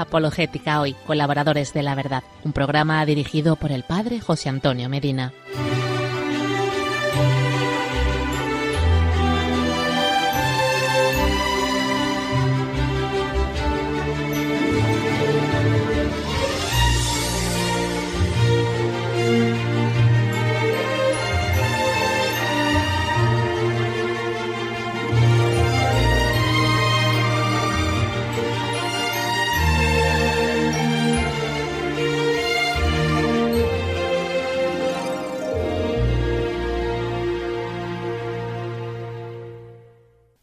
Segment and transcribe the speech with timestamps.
[0.00, 5.32] Apologética Hoy, colaboradores de la verdad, un programa dirigido por el padre José Antonio Medina.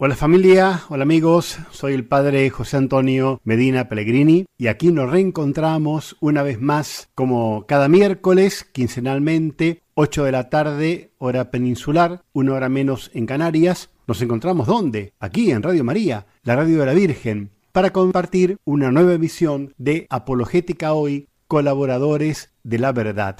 [0.06, 6.18] Hola familia, hola amigos, soy el padre José Antonio Medina Pellegrini y aquí nos reencontramos
[6.20, 12.68] una vez más como cada miércoles, quincenalmente, 8 de la tarde, hora peninsular, una hora
[12.68, 13.92] menos en Canarias.
[14.06, 15.14] Nos encontramos ¿dónde?
[15.22, 20.06] Aquí en Radio María, la radio de la Virgen, para compartir una nueva emisión de
[20.10, 23.38] Apologética Hoy, colaboradores de la verdad.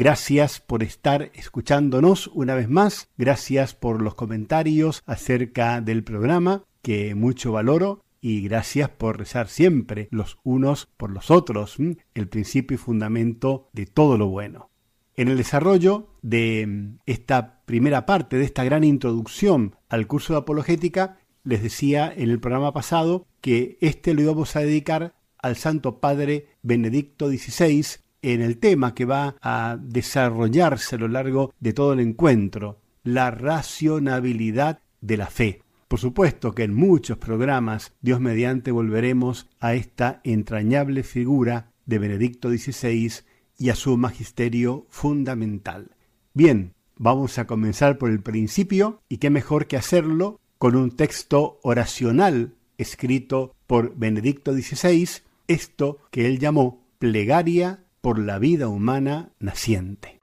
[0.00, 3.08] Gracias por estar escuchándonos una vez más.
[3.18, 8.04] Gracias por los comentarios acerca del programa, que mucho valoro.
[8.20, 11.78] Y gracias por rezar siempre los unos por los otros,
[12.14, 14.70] el principio y fundamento de todo lo bueno.
[15.16, 21.18] En el desarrollo de esta primera parte, de esta gran introducción al curso de apologética,
[21.42, 26.46] les decía en el programa pasado que este lo íbamos a dedicar al Santo Padre
[26.62, 27.84] Benedicto XVI,
[28.22, 33.30] en el tema que va a desarrollarse a lo largo de todo el encuentro, la
[33.30, 35.62] racionabilidad de la fe.
[35.88, 42.50] Por supuesto que en muchos programas, Dios mediante, volveremos a esta entrañable figura de Benedicto
[42.50, 43.12] XVI
[43.56, 45.96] y a su magisterio fundamental.
[46.34, 51.58] Bien, vamos a comenzar por el principio y qué mejor que hacerlo con un texto
[51.62, 55.08] oracional escrito por Benedicto XVI,
[55.46, 60.20] esto que él llamó plegaria por la vida humana naciente.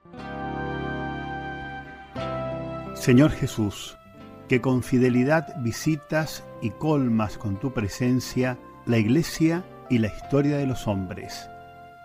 [2.93, 3.97] Señor Jesús,
[4.47, 10.65] que con fidelidad visitas y colmas con tu presencia la Iglesia y la historia de
[10.65, 11.49] los hombres,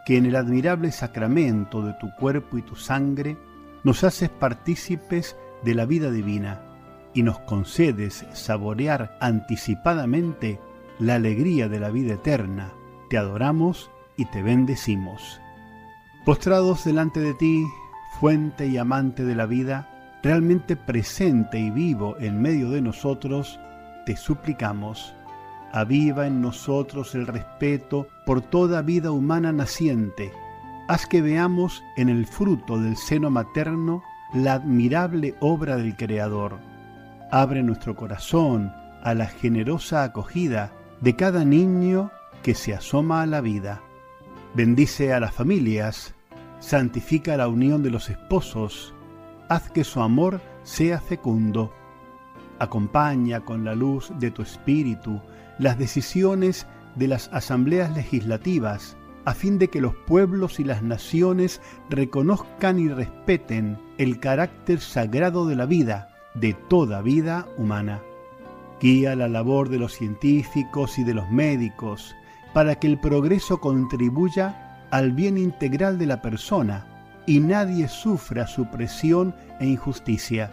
[0.06, 3.36] que en el admirable sacramento de tu cuerpo y tu sangre
[3.84, 6.62] nos haces partícipes de la vida divina
[7.14, 10.58] y nos concedes saborear anticipadamente
[10.98, 12.72] la alegría de la vida eterna.
[13.08, 15.40] Te adoramos y te bendecimos.
[16.24, 17.66] Postrados delante de ti,
[18.18, 19.88] fuente y amante de la vida,
[20.22, 23.58] realmente presente y vivo en medio de nosotros,
[24.04, 25.14] te suplicamos,
[25.72, 30.30] aviva en nosotros el respeto por toda vida humana naciente.
[30.88, 34.02] Haz que veamos en el fruto del seno materno
[34.34, 36.58] la admirable obra del Creador.
[37.30, 40.70] Abre nuestro corazón a la generosa acogida
[41.00, 42.10] de cada niño
[42.42, 43.80] que se asoma a la vida.
[44.52, 46.12] Bendice a las familias,
[46.58, 48.92] santifica la unión de los esposos,
[49.48, 51.72] haz que su amor sea fecundo.
[52.58, 55.20] Acompaña con la luz de tu espíritu
[55.60, 56.66] las decisiones
[56.96, 62.88] de las asambleas legislativas, a fin de que los pueblos y las naciones reconozcan y
[62.88, 68.02] respeten el carácter sagrado de la vida, de toda vida humana.
[68.80, 72.16] Guía la labor de los científicos y de los médicos,
[72.52, 76.86] para que el progreso contribuya al bien integral de la persona
[77.26, 80.50] y nadie sufra supresión e injusticia.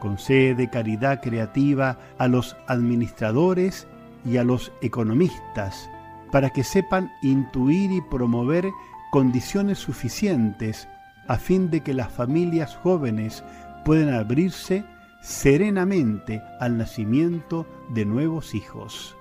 [0.00, 3.86] Concede caridad creativa a los administradores
[4.26, 5.88] y a los economistas,
[6.30, 8.66] para que sepan intuir y promover
[9.10, 10.88] condiciones suficientes
[11.28, 13.42] a fin de que las familias jóvenes
[13.84, 14.84] puedan abrirse
[15.22, 19.16] serenamente al nacimiento de nuevos hijos.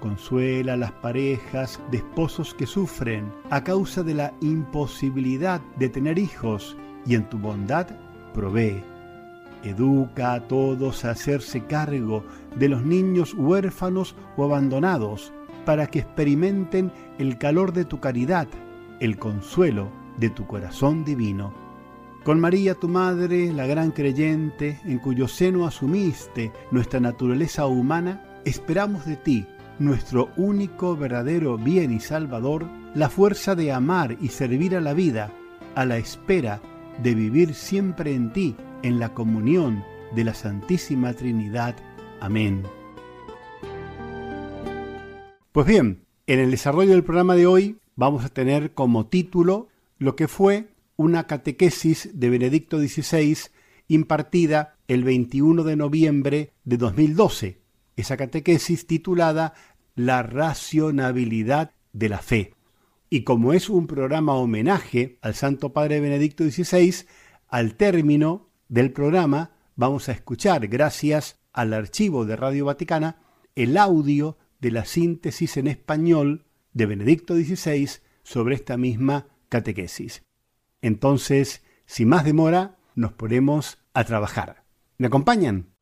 [0.00, 6.18] Consuela a las parejas de esposos que sufren a causa de la imposibilidad de tener
[6.18, 7.88] hijos y en tu bondad
[8.32, 8.84] provee.
[9.64, 12.24] Educa a todos a hacerse cargo
[12.56, 15.32] de los niños huérfanos o abandonados
[15.64, 18.46] para que experimenten el calor de tu caridad,
[19.00, 21.52] el consuelo de tu corazón divino.
[22.22, 29.04] Con María tu Madre, la gran creyente, en cuyo seno asumiste nuestra naturaleza humana, esperamos
[29.04, 29.46] de ti
[29.78, 35.32] nuestro único verdadero bien y salvador, la fuerza de amar y servir a la vida,
[35.74, 36.60] a la espera
[37.02, 39.84] de vivir siempre en ti, en la comunión
[40.14, 41.76] de la Santísima Trinidad.
[42.20, 42.64] Amén.
[45.52, 50.16] Pues bien, en el desarrollo del programa de hoy vamos a tener como título lo
[50.16, 53.36] que fue una catequesis de Benedicto XVI
[53.86, 57.58] impartida el 21 de noviembre de 2012
[57.98, 59.54] esa catequesis titulada
[59.98, 62.54] La racionabilidad de la fe.
[63.10, 67.04] Y como es un programa homenaje al Santo Padre Benedicto XVI,
[67.48, 73.16] al término del programa vamos a escuchar, gracias al archivo de Radio Vaticana,
[73.56, 77.90] el audio de la síntesis en español de Benedicto XVI
[78.22, 80.22] sobre esta misma catequesis.
[80.80, 84.62] Entonces, sin más demora, nos ponemos a trabajar.
[84.96, 85.72] ¿Me acompañan?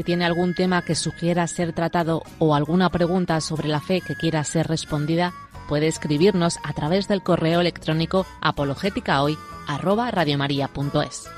[0.00, 4.14] Si tiene algún tema que sugiera ser tratado o alguna pregunta sobre la fe que
[4.14, 5.34] quiera ser respondida,
[5.68, 11.28] puede escribirnos a través del correo electrónico apologéticahoy@radiomaria.es.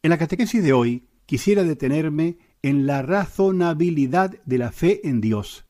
[0.00, 5.64] En la catequesis de hoy quisiera detenerme en la razonabilidad de la fe en Dios.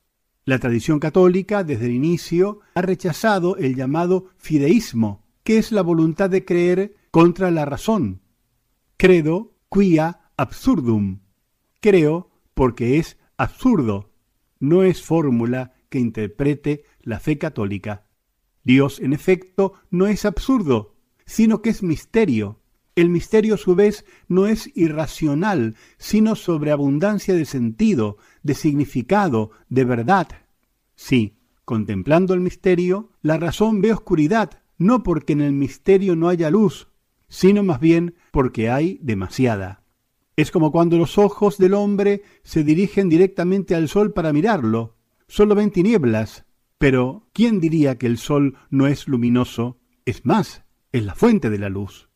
[0.44, 6.28] La tradición católica desde el inicio ha rechazado el llamado fideísmo, que es la voluntad
[6.28, 8.20] de creer contra la razón.
[8.98, 11.20] Credo quia absurdum.
[11.80, 14.12] Creo porque es absurdo.
[14.60, 18.04] No es fórmula que interprete la fe católica.
[18.62, 22.60] Dios, en efecto, no es absurdo, sino que es misterio.
[22.94, 29.84] El misterio a su vez no es irracional, sino sobreabundancia de sentido, de significado, de
[29.84, 30.28] verdad.
[30.94, 36.50] Sí, contemplando el misterio, la razón ve oscuridad, no porque en el misterio no haya
[36.50, 36.88] luz,
[37.28, 39.82] sino más bien porque hay demasiada.
[40.36, 44.96] Es como cuando los ojos del hombre se dirigen directamente al sol para mirarlo.
[45.26, 46.46] Solo ven tinieblas.
[46.78, 49.80] Pero, ¿quién diría que el sol no es luminoso?
[50.06, 52.08] Es más, es la fuente de la luz.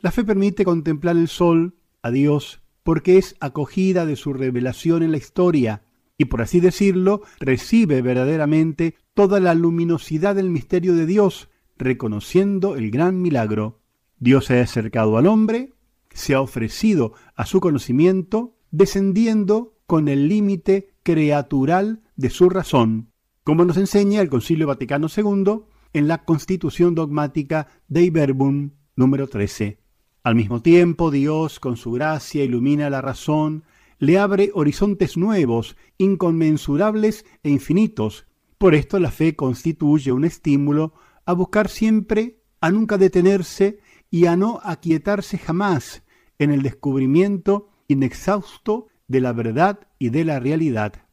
[0.00, 5.12] La fe permite contemplar el sol, a Dios, porque es acogida de su revelación en
[5.12, 5.84] la historia,
[6.18, 11.48] y por así decirlo, recibe verdaderamente toda la luminosidad del misterio de Dios,
[11.80, 13.80] reconociendo el gran milagro.
[14.18, 15.72] Dios se ha acercado al hombre,
[16.12, 23.10] se ha ofrecido a su conocimiento, descendiendo con el límite creatural de su razón,
[23.42, 25.62] como nos enseña el Concilio Vaticano II
[25.92, 29.80] en la Constitución Dogmática Dei Verbum número 13.
[30.22, 33.64] Al mismo tiempo, Dios, con su gracia, ilumina la razón,
[33.98, 38.26] le abre horizontes nuevos, inconmensurables e infinitos.
[38.58, 40.92] Por esto la fe constituye un estímulo
[41.30, 43.78] a buscar siempre, a nunca detenerse
[44.10, 46.02] y a no aquietarse jamás
[46.38, 51.06] en el descubrimiento inexhausto de la verdad y de la realidad.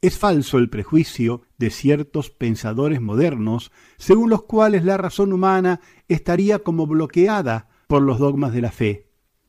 [0.00, 6.60] Es falso el prejuicio de ciertos pensadores modernos, según los cuales la razón humana estaría
[6.60, 9.08] como bloqueada por los dogmas de la fe.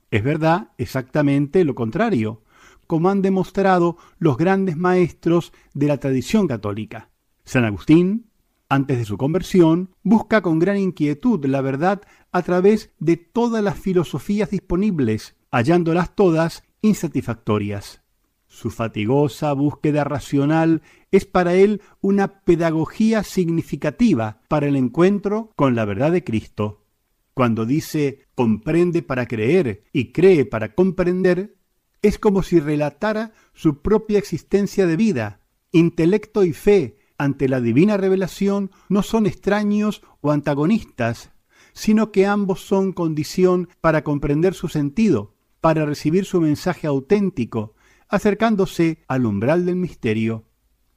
[0.09, 2.41] Es verdad exactamente lo contrario,
[2.87, 7.11] como han demostrado los grandes maestros de la tradición católica.
[7.43, 8.28] San Agustín,
[8.69, 12.01] antes de su conversión, busca con gran inquietud la verdad
[12.31, 18.03] a través de todas las filosofías disponibles, hallándolas todas insatisfactorias.
[18.45, 20.81] Su fatigosa búsqueda racional
[21.11, 26.85] es para él una pedagogía significativa para el encuentro con la verdad de Cristo.
[27.33, 31.55] Cuando dice comprende para creer y cree para comprender,
[32.01, 35.41] es como si relatara su propia existencia de vida,
[35.71, 41.31] intelecto y fe, ante la divina revelación no son extraños o antagonistas,
[41.73, 47.75] sino que ambos son condición para comprender su sentido, para recibir su mensaje auténtico,
[48.07, 50.45] acercándose al umbral del misterio.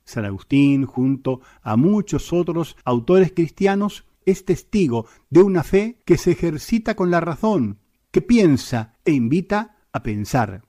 [0.04, 6.32] San Agustín, junto a muchos otros autores cristianos, es testigo de una fe que se
[6.32, 7.80] ejercita con la razón,
[8.12, 10.62] que piensa e invita a pensar.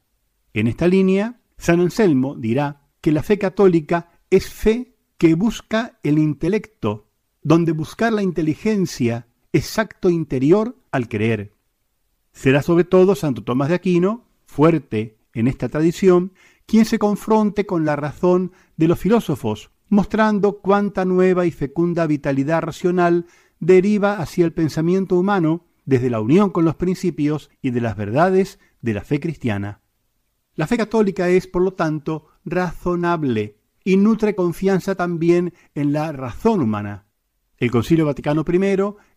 [0.54, 4.93] En esta línea, San Anselmo dirá que la fe católica es fe
[5.24, 7.08] que busca el intelecto,
[7.44, 11.54] donde buscar la inteligencia exacto interior al creer.
[12.34, 16.34] Será sobre todo Santo Tomás de Aquino, fuerte en esta tradición,
[16.66, 22.62] quien se confronte con la razón de los filósofos, mostrando cuánta nueva y fecunda vitalidad
[22.62, 23.26] racional
[23.62, 28.60] deriva hacia el pensamiento humano desde la unión con los principios y de las verdades
[28.82, 29.80] de la fe cristiana.
[30.56, 36.62] La fe católica es, por lo tanto, razonable, y nutre confianza también en la razón
[36.62, 37.06] humana.
[37.58, 38.58] El Concilio Vaticano I,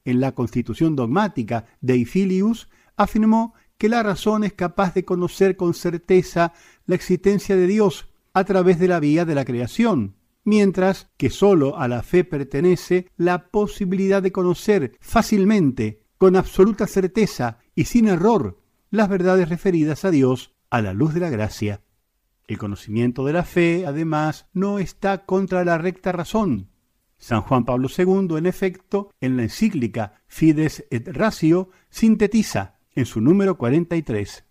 [0.04, 5.74] en la Constitución dogmática de Filius, afirmó que la razón es capaz de conocer con
[5.74, 6.52] certeza
[6.86, 11.78] la existencia de Dios a través de la vía de la creación, mientras que sólo
[11.78, 18.60] a la fe pertenece la posibilidad de conocer fácilmente, con absoluta certeza y sin error,
[18.90, 21.82] las verdades referidas a Dios a la luz de la gracia.
[22.46, 26.68] El conocimiento de la fe, además, no está contra la recta razón.
[27.18, 33.20] San Juan Pablo II, en efecto, en la encíclica Fides et Ratio, sintetiza en su
[33.20, 34.44] número 43.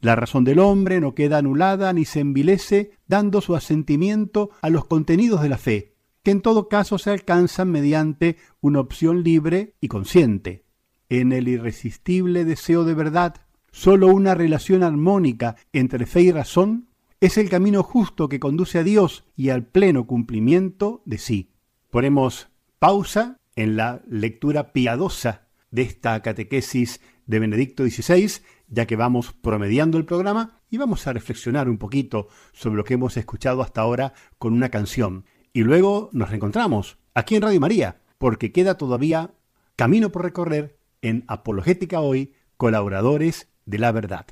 [0.00, 4.86] La razón del hombre no queda anulada ni se envilece dando su asentimiento a los
[4.86, 9.88] contenidos de la fe, que en todo caso se alcanzan mediante una opción libre y
[9.88, 10.64] consciente.
[11.08, 13.36] En el irresistible deseo de verdad,
[13.70, 16.88] sólo una relación armónica entre fe y razón
[17.20, 21.52] es el camino justo que conduce a Dios y al pleno cumplimiento de sí.
[21.90, 29.32] Ponemos pausa en la lectura piadosa de esta catequesis de Benedicto XVI, ya que vamos
[29.32, 33.80] promediando el programa y vamos a reflexionar un poquito sobre lo que hemos escuchado hasta
[33.80, 35.24] ahora con una canción.
[35.52, 39.32] Y luego nos reencontramos aquí en Radio María, porque queda todavía
[39.74, 44.26] camino por recorrer en Apologética Hoy, colaboradores de la verdad.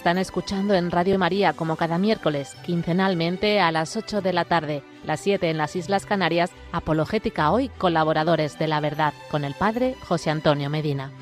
[0.00, 4.82] Están escuchando en Radio María como cada miércoles, quincenalmente a las 8 de la tarde,
[5.04, 9.94] las 7 en las Islas Canarias, Apologética Hoy, colaboradores de la verdad, con el Padre
[10.00, 11.12] José Antonio Medina.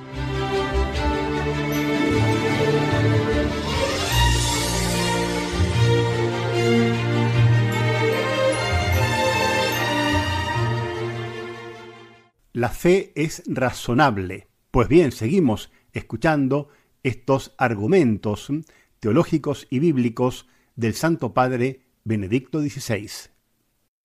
[12.52, 14.46] La fe es razonable.
[14.70, 16.68] Pues bien, seguimos escuchando
[17.08, 18.48] estos argumentos
[19.00, 20.46] teológicos y bíblicos
[20.76, 23.30] del Santo Padre Benedicto XVI.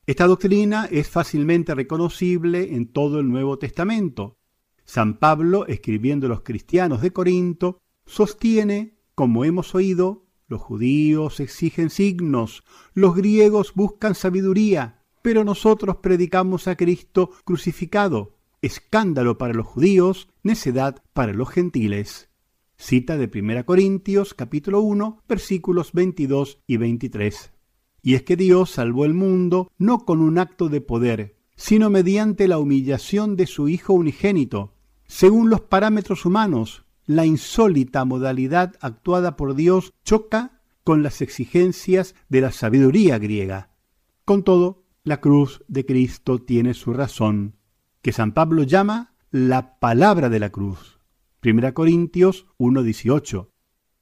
[0.05, 4.37] Esta doctrina es fácilmente reconocible en todo el Nuevo Testamento.
[4.85, 11.89] San Pablo, escribiendo a los cristianos de Corinto, sostiene, como hemos oído, los judíos exigen
[11.89, 20.29] signos, los griegos buscan sabiduría, pero nosotros predicamos a Cristo crucificado, escándalo para los judíos,
[20.43, 22.29] necedad para los gentiles.
[22.77, 27.53] Cita de 1 Corintios capítulo 1 versículos 22 y 23.
[28.01, 32.47] Y es que Dios salvó el mundo no con un acto de poder, sino mediante
[32.47, 34.73] la humillación de su Hijo unigénito.
[35.05, 42.41] Según los parámetros humanos, la insólita modalidad actuada por Dios choca con las exigencias de
[42.41, 43.69] la sabiduría griega.
[44.25, 47.55] Con todo, la cruz de Cristo tiene su razón,
[48.01, 50.99] que San Pablo llama la palabra de la cruz.
[51.45, 53.49] 1 Corintios 1.18.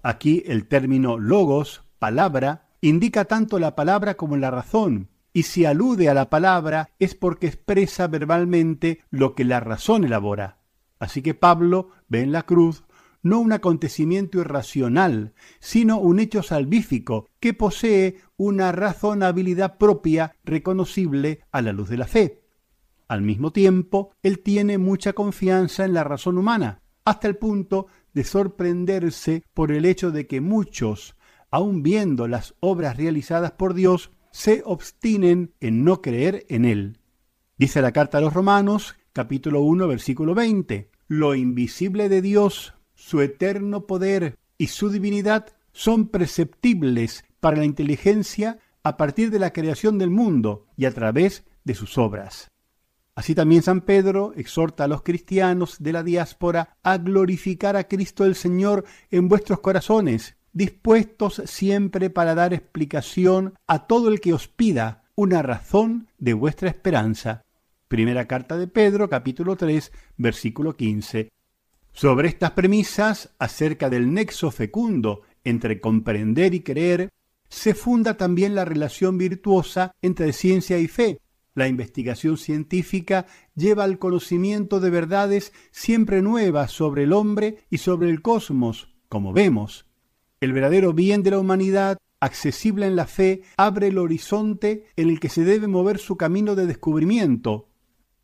[0.03, 6.07] Aquí el término logos, palabra, indica tanto la palabra como la razón, y si alude
[6.09, 10.59] a la palabra es porque expresa verbalmente lo que la razón elabora.
[10.99, 12.83] Así que Pablo ve en la cruz
[13.23, 21.61] no un acontecimiento irracional, sino un hecho salvífico que posee una razonabilidad propia reconocible a
[21.61, 22.43] la luz de la fe.
[23.07, 28.23] Al mismo tiempo, él tiene mucha confianza en la razón humana, hasta el punto de
[28.23, 31.15] sorprenderse por el hecho de que muchos,
[31.49, 36.99] aun viendo las obras realizadas por Dios, se obstinen en no creer en Él.
[37.57, 43.21] Dice la carta a los Romanos, capítulo 1, versículo 20, lo invisible de Dios, su
[43.21, 49.97] eterno poder y su divinidad son perceptibles para la inteligencia a partir de la creación
[49.97, 52.49] del mundo y a través de sus obras.
[53.15, 58.25] Así también San Pedro exhorta a los cristianos de la diáspora a glorificar a Cristo
[58.25, 64.47] el Señor en vuestros corazones, dispuestos siempre para dar explicación a todo el que os
[64.47, 67.43] pida una razón de vuestra esperanza.
[67.87, 71.29] Primera carta de Pedro, capítulo 3, versículo 15.
[71.91, 77.09] Sobre estas premisas, acerca del nexo fecundo entre comprender y creer,
[77.49, 81.19] se funda también la relación virtuosa entre ciencia y fe.
[81.53, 88.09] La investigación científica lleva al conocimiento de verdades siempre nuevas sobre el hombre y sobre
[88.09, 89.85] el cosmos, como vemos.
[90.39, 95.19] El verdadero bien de la humanidad, accesible en la fe, abre el horizonte en el
[95.19, 97.67] que se debe mover su camino de descubrimiento.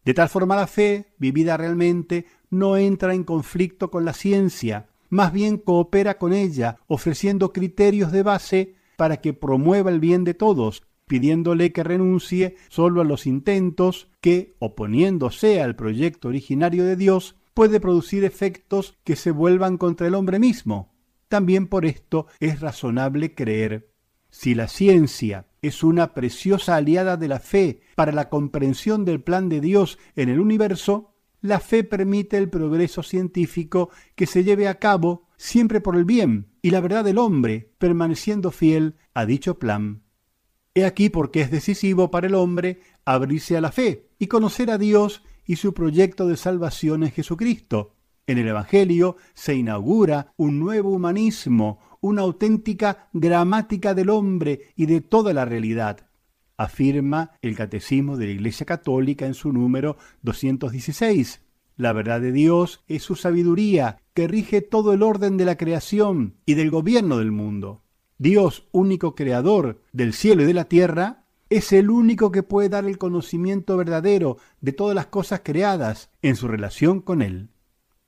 [0.05, 5.33] De tal forma la fe, vivida realmente, no entra en conflicto con la ciencia, más
[5.33, 10.83] bien coopera con ella, ofreciendo criterios de base para que promueva el bien de todos,
[11.07, 17.79] pidiéndole que renuncie solo a los intentos que, oponiéndose al proyecto originario de Dios, puede
[17.79, 20.93] producir efectos que se vuelvan contra el hombre mismo.
[21.27, 23.91] También por esto es razonable creer.
[24.29, 29.49] Si la ciencia es una preciosa aliada de la fe para la comprensión del plan
[29.49, 34.79] de Dios en el universo, la fe permite el progreso científico que se lleve a
[34.79, 40.03] cabo siempre por el bien y la verdad del hombre, permaneciendo fiel a dicho plan.
[40.77, 44.69] He aquí por qué es decisivo para el hombre abrirse a la fe y conocer
[44.69, 47.95] a Dios y su proyecto de salvación en Jesucristo,
[48.27, 55.01] en el Evangelio se inaugura un nuevo humanismo, una auténtica gramática del hombre y de
[55.01, 56.11] toda la realidad,
[56.57, 61.41] afirma el Catecismo de la Iglesia Católica en su número 216.
[61.75, 66.35] La verdad de Dios es su sabiduría, que rige todo el orden de la creación
[66.45, 67.81] y del gobierno del mundo.
[68.17, 72.85] Dios, único creador del cielo y de la tierra, es el único que puede dar
[72.85, 77.49] el conocimiento verdadero de todas las cosas creadas en su relación con Él.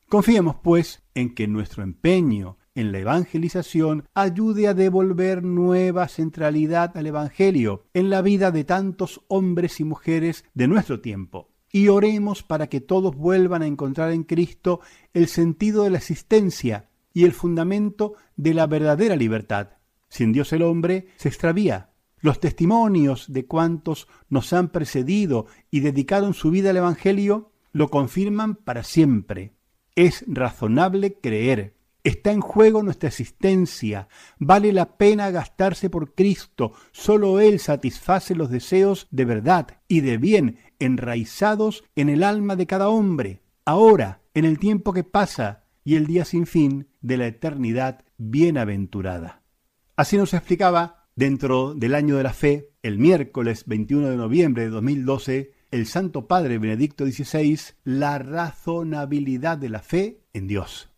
[0.07, 7.07] Confiemos, pues, en que nuestro empeño en la evangelización ayude a devolver nueva centralidad al
[7.07, 11.51] Evangelio en la vida de tantos hombres y mujeres de nuestro tiempo.
[11.71, 14.79] Y oremos para que todos vuelvan a encontrar en Cristo
[15.13, 19.78] el sentido de la existencia y el fundamento de la verdadera libertad.
[20.09, 21.91] Sin Dios el hombre se extravía.
[22.19, 28.55] Los testimonios de cuantos nos han precedido y dedicaron su vida al Evangelio lo confirman
[28.55, 29.53] para siempre.
[29.95, 31.75] Es razonable creer.
[32.03, 34.07] Está en juego nuestra existencia.
[34.37, 36.73] Vale la pena gastarse por Cristo.
[36.91, 42.67] Solo Él satisface los deseos de verdad y de bien enraizados en el alma de
[42.67, 43.41] cada hombre.
[43.65, 49.38] Ahora, en el tiempo que pasa y el día sin fin de la eternidad bienaventurada.
[49.99, 54.69] Así nos explicaba dentro del año de la fe, el miércoles 21 de noviembre de
[54.69, 60.89] 2012, el Santo Padre Benedicto XVI la razonabilidad de la fe en Dios.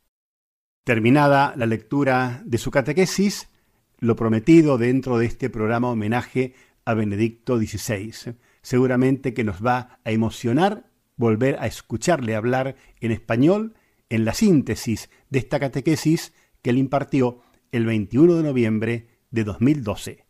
[0.83, 3.49] Terminada la lectura de su catequesis,
[3.97, 6.53] lo prometido dentro de este programa homenaje
[6.85, 8.35] a Benedicto XVI.
[8.61, 13.73] Seguramente que nos va a emocionar volver a escucharle hablar en español
[14.09, 20.25] en la síntesis de esta catequesis que él impartió el 21 de noviembre de 2012.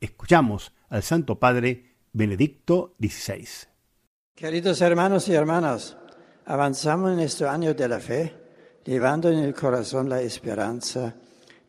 [0.00, 3.46] Escuchamos al Santo Padre Benedicto XVI.
[4.34, 5.96] Queridos hermanos y hermanas,
[6.46, 8.34] avanzamos en este año de la fe,
[8.84, 11.14] llevando en el corazón la esperanza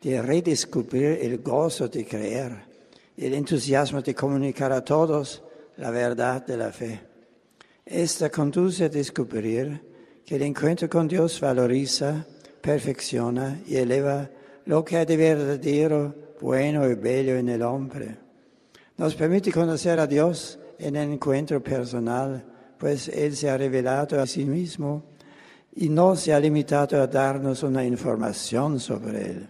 [0.00, 2.64] de redescubrir el gozo de creer,
[3.16, 5.44] el entusiasmo de comunicar a todos
[5.76, 7.00] la verdad de la fe.
[7.86, 12.26] Esta conduce a descubrir que el encuentro con Dios valoriza,
[12.60, 14.28] perfecciona y eleva
[14.66, 18.16] lo que hay de verdadero, bueno y bello en el hombre.
[18.96, 22.44] Nos permite conocer a Dios en el encuentro personal
[22.82, 25.04] pues Él se ha revelado a sí mismo
[25.76, 29.48] y no se ha limitado a darnos una información sobre Él.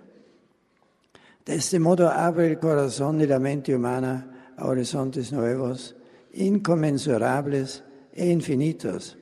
[1.42, 5.96] De este modo abre el corazón y la mente humana a horizontes nuevos
[6.34, 9.16] inconmensurables e infinitos.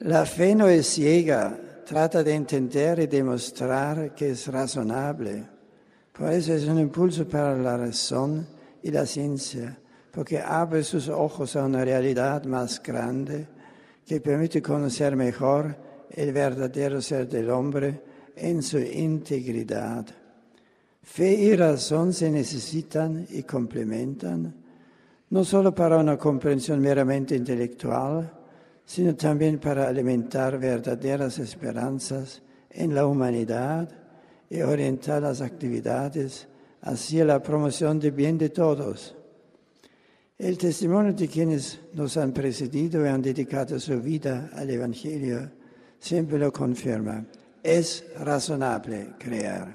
[0.00, 5.44] La fe no es ciega, trata de entender y demostrar que es razonable.
[6.16, 8.46] Por eso es un impulso para la razón
[8.80, 9.76] y la ciencia,
[10.12, 13.48] porque abre sus ojos a una realidad más grande
[14.06, 15.76] que permite conocer mejor
[16.10, 18.00] el verdadero ser del hombre
[18.36, 20.06] en su integridad.
[21.02, 24.54] Fe y razón se necesitan y complementan,
[25.30, 28.39] no solo para una comprensión meramente intelectual,
[28.90, 33.88] sino también para alimentar verdaderas esperanzas en la humanidad
[34.50, 36.48] y orientar las actividades
[36.82, 39.14] hacia la promoción del bien de todos.
[40.36, 45.52] El testimonio de quienes nos han precedido y han dedicado su vida al Evangelio
[46.00, 47.24] siempre lo confirma.
[47.62, 49.68] Es razonable creer.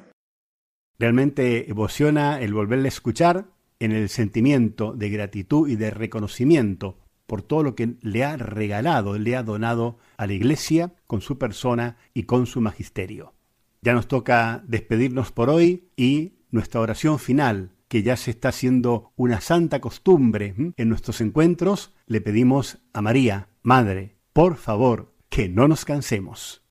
[1.00, 3.46] Realmente emociona el volverle a escuchar
[3.80, 9.18] en el sentimiento de gratitud y de reconocimiento por todo lo que le ha regalado,
[9.18, 13.34] le ha donado a la Iglesia con su persona y con su magisterio.
[13.82, 19.12] Ya nos toca despedirnos por hoy y nuestra oración final, que ya se está haciendo
[19.16, 25.68] una santa costumbre en nuestros encuentros, le pedimos a María, Madre, por favor, que no
[25.68, 26.65] nos cansemos.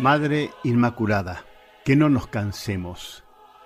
[0.00, 1.44] Madre Inmaculada,
[1.84, 3.24] que no nos cansemos.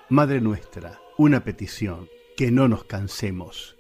[0.09, 3.77] Madre nuestra, una petición, que no nos cansemos.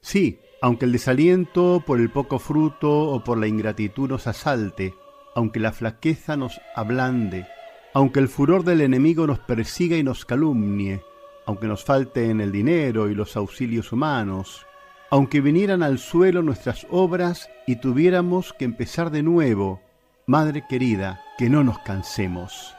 [0.00, 4.94] Sí, aunque el desaliento por el poco fruto o por la ingratitud nos asalte,
[5.34, 7.46] aunque la flaqueza nos ablande,
[7.92, 11.02] aunque el furor del enemigo nos persiga y nos calumnie,
[11.44, 14.66] aunque nos falten el dinero y los auxilios humanos,
[15.10, 19.82] aunque vinieran al suelo nuestras obras y tuviéramos que empezar de nuevo,
[20.30, 22.76] Madre querida, que no nos cansemos,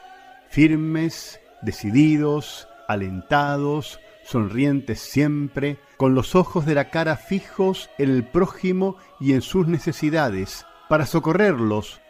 [0.48, 8.96] firmes, decididos, alentados, sonrientes siempre, con los ojos de la cara fijos en el prójimo
[9.20, 12.00] y en sus necesidades, para socorrerlos,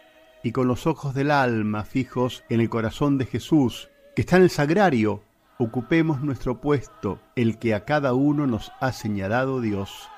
[0.45, 4.45] y con los ojos del alma fijos en el corazón de Jesús, que está en
[4.45, 5.25] el sagrario,
[5.59, 10.09] ocupemos nuestro puesto, el que a cada uno nos ha señalado Dios.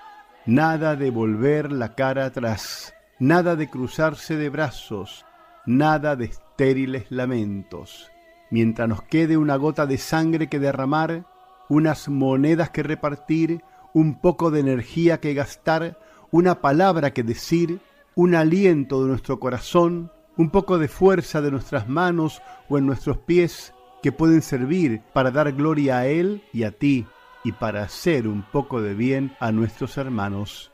[0.45, 5.25] Nada de volver la cara atrás, nada de cruzarse de brazos,
[5.67, 8.11] nada de estériles lamentos.
[8.51, 11.25] Mientras nos quede una gota de sangre que derramar,
[11.69, 15.99] unas monedas que repartir, un poco de energía que gastar,
[16.31, 17.81] una palabra que decir,
[18.15, 23.19] un aliento de nuestro corazón, un poco de fuerza de nuestras manos o en nuestros
[23.19, 23.73] pies
[24.03, 27.07] que pueden servir para dar gloria a Él y a ti
[27.45, 30.73] y para hacer un poco de bien a nuestros hermanos.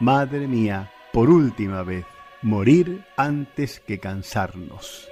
[0.00, 2.06] Madre mía, por última vez,
[2.40, 5.08] morir antes que cansarnos.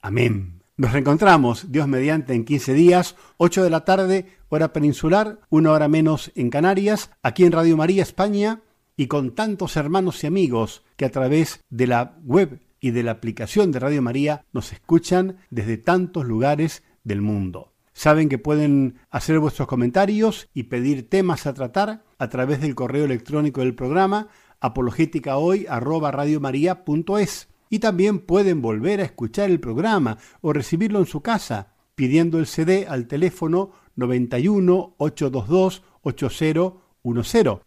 [0.00, 0.62] Amén.
[0.76, 5.88] Nos reencontramos, Dios mediante, en 15 días, 8 de la tarde, hora peninsular, una hora
[5.88, 8.62] menos en Canarias, aquí en Radio María España,
[8.96, 13.10] y con tantos hermanos y amigos que a través de la web y de la
[13.12, 17.72] aplicación de Radio María nos escuchan desde tantos lugares del mundo.
[17.92, 23.04] Saben que pueden hacer vuestros comentarios y pedir temas a tratar a través del correo
[23.04, 24.28] electrónico del programa
[24.60, 32.38] apologéticahoy@radiomaria.es y también pueden volver a escuchar el programa o recibirlo en su casa pidiendo
[32.38, 37.58] el CD al teléfono 91 822 8010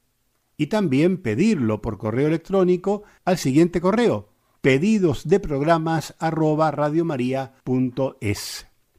[0.55, 4.30] y también pedirlo por correo electrónico al siguiente correo
[4.61, 6.15] pedidos de programas.